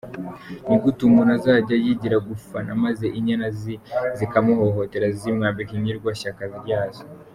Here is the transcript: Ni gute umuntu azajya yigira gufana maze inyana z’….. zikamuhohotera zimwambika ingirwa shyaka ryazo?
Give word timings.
Ni 0.67 0.75
gute 0.83 1.01
umuntu 1.03 1.31
azajya 1.37 1.75
yigira 1.83 2.17
gufana 2.29 2.71
maze 2.83 3.05
inyana 3.17 3.47
z’….. 3.59 3.61
zikamuhohotera 4.17 5.05
zimwambika 5.19 5.71
ingirwa 5.79 6.09
shyaka 6.21 6.43
ryazo? 6.61 7.03